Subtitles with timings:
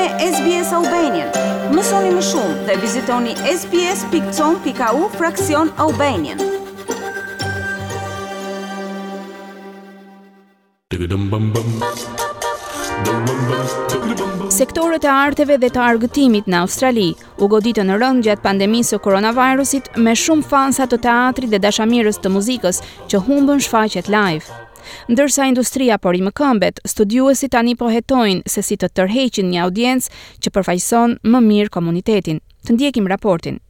[0.00, 1.28] me SBS Albanian.
[1.74, 6.38] Mësoni më shumë dhe vizitoni sbs.com.au fraksion Albanian.
[14.60, 17.08] Sektorët e arteve dhe të argëtimit në Australi
[17.42, 22.20] u goditën në rënd gjatë pandemisë së koronavirusit me shumë fansa të teatrit dhe dashamirës
[22.22, 24.50] të muzikës që humbën shfaqjet live.
[25.12, 29.64] Ndërsa industria por i më këmbet, studiuesi tani po hetojnë se si të tërheqin një
[29.66, 32.40] audiencë që përfajson më mirë komunitetin.
[32.66, 33.60] Të ndjekim raportin.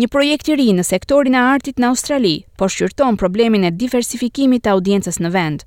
[0.00, 4.66] Një projekt i ri në sektorin e artit në Australi por shqyrton problemin e diversifikimit
[4.66, 5.62] të audiencës në vend.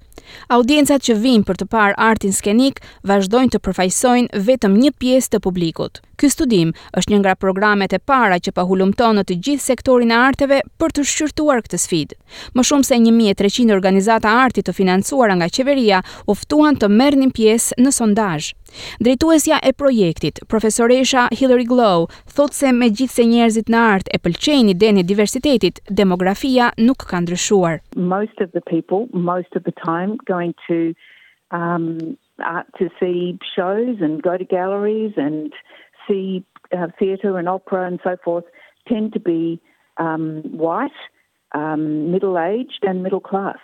[0.56, 2.78] Audiencat që vinë për të parë artin skenik
[3.10, 5.98] vazhdojnë të përfaqësojnë vetëm një pjesë të publikut.
[6.22, 10.20] Ky studim është një nga programet e para që pahulumton në të gjithë sektorin e
[10.30, 12.18] arteve për të shqyrtuar këtë sfidë.
[12.56, 17.82] Më shumë se 1300 organizata arti të financuara nga qeveria u ftuan të merrnin pjesë
[17.82, 18.54] në sondazh.
[19.06, 24.18] Drejtuesja e projektit, profesoresha Hillary Glow, thotë se me gjithë se njerëzit në art e
[24.18, 27.76] pëlqeni deni diversitetit, demografia nuk ka ndryshuar.
[28.16, 29.00] Most of the people
[29.34, 30.78] most of the time going to
[31.62, 31.86] um
[32.54, 33.18] uh, to see
[33.56, 35.38] shows and go to galleries and
[36.06, 36.26] see
[36.78, 38.46] uh, theater and opera and so forth
[38.92, 39.42] tend to be
[40.06, 40.24] um
[40.66, 41.02] white
[41.62, 41.84] um
[42.16, 43.60] middle aged and middle class.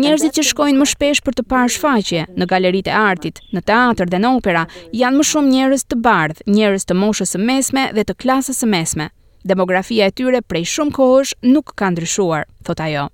[0.00, 4.10] Njerëzit që shkojnë më shpesh për të parë shfaqje në galeritë e artit, në teatr
[4.14, 4.64] dhe në opera,
[5.02, 8.68] janë më shumë njerëz të bardh, njerëz të moshës së mesme dhe të klasës së
[8.76, 9.08] mesme.
[9.46, 13.04] Demografia e tyre prej shumë kohësh nuk ka ndryshuar, thot ajo.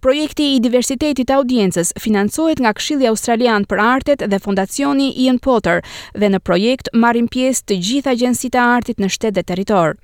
[0.00, 5.82] Projekti i diversitetit audiencës financohet nga Këshilli Australian për Artet dhe Fondacioni Ian Potter
[6.16, 9.98] dhe në projekt marrin pjesë të gjitha agjencitë e artit në shtet dhe territor.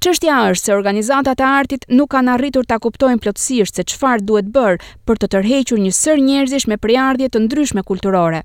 [0.00, 4.48] Çështja është se organizatat e artit nuk kanë arritur ta kuptojnë plotësisht se çfarë duhet
[4.56, 8.44] bërë për të tërhequr një sër njerëzish me përardhje të ndryshme kulturore.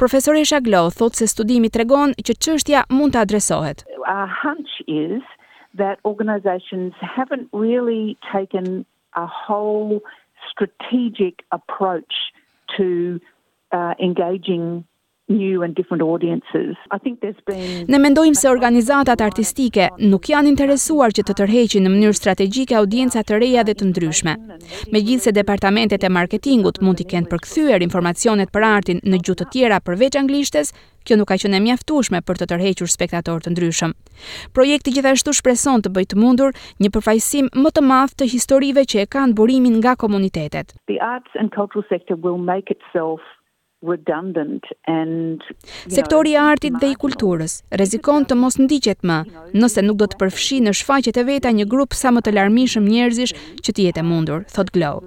[0.00, 3.86] Profesoresha Glow thotë se studimi tregon që çështja mund të adresohet.
[4.04, 5.22] hunch is
[5.74, 10.00] that organisations haven't really taken a whole
[10.50, 12.12] strategic approach
[12.76, 13.20] to
[13.72, 14.84] uh, engaging
[15.28, 16.76] new and different audiences.
[16.90, 21.84] I think there's been Ne mendojmë se organizatat artistike nuk janë interesuar që të tërheqin
[21.86, 24.36] në mënyrë strategjike audienca të reja dhe të ndryshme.
[24.92, 29.80] Megjithse departamentet e marketingut mund të kenë përkthyer informacionet për artin në gjuhë të tjera
[29.84, 30.72] përveç anglishtes,
[31.06, 33.94] kjo nuk ka qenë e mjaftueshme për të tërhequr spektatorë të ndryshëm.
[34.56, 36.52] Projekti gjithashtu shpreson të bëjë të mundur
[36.84, 40.74] një përfaqësim më të madh të historive që e kanë burimin nga komunitetet.
[40.92, 43.20] The arts and cultural sector will make itself
[43.82, 45.40] redundant and
[45.88, 49.18] Sektori i artit dhe i kulturës rrezikon të mos ndiqet më
[49.54, 52.88] nëse nuk do të përfshi në shfaqjet e veta një grup sa më të larmishëm
[52.88, 53.34] njerëzish
[53.64, 55.02] që të jetë mundur, thot Glow.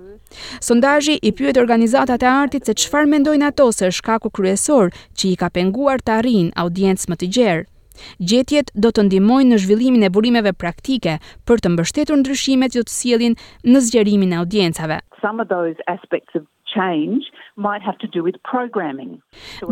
[0.64, 5.36] Sondazhi i pyet organizatat e artit se çfarë mendojnë ato se shkaku kryesor që i
[5.36, 7.66] ka penguar të arrin audiencë më të gjerë.
[8.28, 12.94] Gjetjet do të ndihmojnë në zhvillimin e burimeve praktike për të mbështetur ndryshimet që të
[12.96, 13.36] sjellin
[13.68, 15.02] në zgjerimin e audiencave.
[15.22, 17.28] Some of those aspects of change
[17.62, 19.12] might have to do with programming.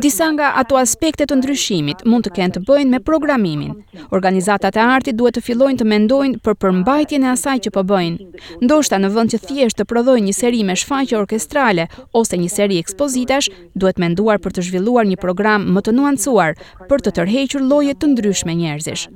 [0.02, 3.72] Disa nga ato aspekte të ndryshimit mund të kenë të bëjnë me programimin.
[4.18, 8.18] Organizatat e artit duhet të fillojnë të mendojnë për përmbajtjen e asaj që po bëjnë.
[8.64, 11.88] Ndoshta në vend që thjesht të prodhojnë një seri me shfaqje orkestrale
[12.22, 16.56] ose një seri ekspozitash, duhet menduar për të zhvilluar një program më të nuancuar
[16.90, 19.08] për të tërhequr lloje të ndryshme njerëzish.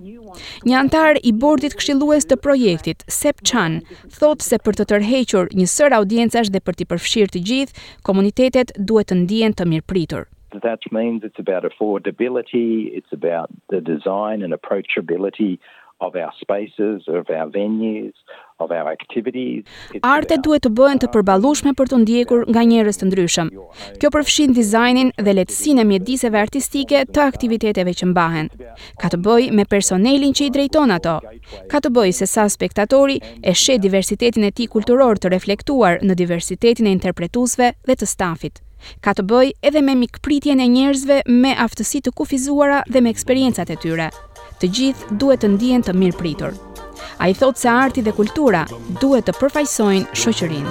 [0.66, 3.76] Një antar i bordit këshillues të projektit, Sep Chan,
[4.18, 8.63] thotë se për të tërhequr një sër audiencash dhe për të përfshirë të gjithë, komuniteti
[8.86, 10.28] duhet të ndihen të mirëpritur.
[10.52, 10.80] That
[11.70, 15.58] affordability, it's about the design and approachability
[16.02, 18.14] of our spaces, of our venues,
[20.00, 23.50] Arte duhet të bëhen të përballueshme për të ndjekur nga njerëz të ndryshëm.
[24.00, 28.50] Kjo përfshin dizajnin dhe lehtësinë e mjediseve artistike të aktiviteteve që mbahen.
[29.02, 31.18] Ka të bëjë me personelin që i drejton ato.
[31.72, 36.18] Ka të bëjë se sa spektatori e sheh diversitetin e tij kulturor të reflektuar në
[36.22, 38.62] diversitetin e interpretuesve dhe të stafit.
[39.00, 43.72] Ka të bëjë edhe me mikpritjen e njerëzve me aftësi të kufizuara dhe me eksperiencat
[43.76, 44.12] e tyre.
[44.60, 46.52] Të gjithë duhet të ndihen të mirëpritur.
[47.20, 48.64] A i thot se arti dhe kultura
[49.02, 50.68] duhet të përfajsojnë shoqërin.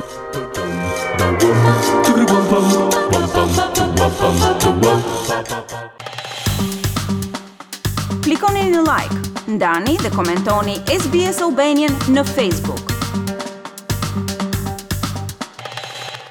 [8.27, 9.21] Klikoni në like,
[9.57, 12.92] ndani dhe komentoni SBS Albanian në Facebook.